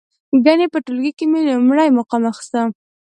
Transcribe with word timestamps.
ګنې 0.45 0.67
په 0.73 0.79
ټولګي 0.85 1.11
کې 1.17 1.25
مې 1.31 1.39
لومړی 1.47 1.89
مقام 1.97 2.23
اخسته. 2.31 2.61